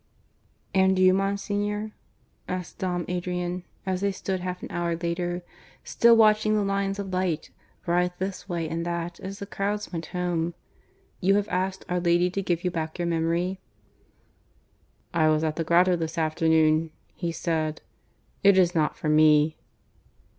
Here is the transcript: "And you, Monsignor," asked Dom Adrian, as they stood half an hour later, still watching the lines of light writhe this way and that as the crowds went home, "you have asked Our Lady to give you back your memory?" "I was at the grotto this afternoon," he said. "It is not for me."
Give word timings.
"And 0.73 0.97
you, 0.97 1.13
Monsignor," 1.13 1.91
asked 2.47 2.79
Dom 2.79 3.05
Adrian, 3.07 3.63
as 3.85 4.01
they 4.01 4.11
stood 4.11 4.39
half 4.39 4.63
an 4.63 4.71
hour 4.71 4.95
later, 4.97 5.43
still 5.83 6.17
watching 6.17 6.55
the 6.55 6.63
lines 6.63 6.97
of 6.97 7.13
light 7.13 7.51
writhe 7.85 8.17
this 8.17 8.49
way 8.49 8.67
and 8.67 8.83
that 8.83 9.19
as 9.19 9.37
the 9.37 9.45
crowds 9.45 9.93
went 9.93 10.07
home, 10.07 10.55
"you 11.19 11.35
have 11.35 11.47
asked 11.49 11.85
Our 11.87 11.99
Lady 11.99 12.31
to 12.31 12.41
give 12.41 12.63
you 12.63 12.71
back 12.71 12.97
your 12.97 13.05
memory?" 13.07 13.59
"I 15.13 15.29
was 15.29 15.43
at 15.43 15.55
the 15.55 15.63
grotto 15.63 15.95
this 15.95 16.17
afternoon," 16.17 16.89
he 17.13 17.31
said. 17.31 17.83
"It 18.43 18.57
is 18.57 18.73
not 18.73 18.97
for 18.97 19.07
me." 19.07 19.55